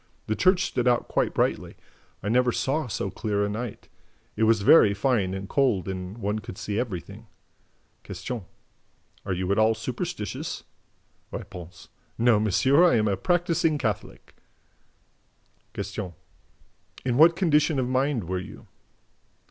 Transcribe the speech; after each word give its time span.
The 0.25 0.35
church 0.35 0.65
stood 0.65 0.87
out 0.87 1.07
quite 1.07 1.31
brightly. 1.31 1.75
I 2.23 2.29
never 2.29 2.51
saw 2.51 2.87
so 2.87 3.11
clear 3.11 3.45
a 3.45 3.49
night. 3.49 3.87
It 4.35 4.45
was 4.45 4.63
very 4.63 4.95
fine 4.95 5.25
and 5.35 5.43
very 5.47 5.47
cold 5.49 5.87
and 5.87 6.17
one 6.17 6.39
could 6.39 6.57
see 6.57 6.79
everything." 6.79 7.27
Q. 8.01 8.45
"Are 9.27 9.33
you 9.33 9.51
at 9.51 9.59
all 9.59 9.75
superstitious?" 9.75 10.63
R. 11.31 11.45
"No, 12.17 12.39
monsieur, 12.39 12.83
I 12.83 12.95
am 12.95 13.07
a 13.07 13.15
practising 13.15 13.77
Catholic," 13.77 14.33
Q. 15.75 16.15
"In 17.05 17.17
what 17.17 17.35
condition 17.35 17.77
of 17.77 17.87
mind 17.87 18.23
were 18.23 18.39
you?" 18.39 18.65